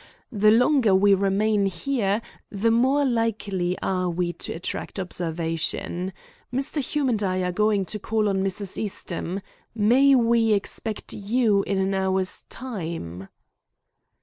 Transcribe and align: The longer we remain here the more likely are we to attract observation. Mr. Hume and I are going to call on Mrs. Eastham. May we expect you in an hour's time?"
The 0.31 0.49
longer 0.49 0.95
we 0.95 1.13
remain 1.13 1.67
here 1.67 2.23
the 2.49 2.71
more 2.71 3.05
likely 3.05 3.77
are 3.83 4.09
we 4.09 4.33
to 4.33 4.51
attract 4.53 4.99
observation. 4.99 6.11
Mr. 6.51 6.81
Hume 6.81 7.09
and 7.09 7.21
I 7.21 7.43
are 7.43 7.51
going 7.51 7.85
to 7.85 7.99
call 7.99 8.27
on 8.27 8.43
Mrs. 8.43 8.79
Eastham. 8.79 9.41
May 9.75 10.15
we 10.15 10.53
expect 10.53 11.13
you 11.13 11.61
in 11.67 11.77
an 11.77 11.93
hour's 11.93 12.45
time?" 12.49 13.27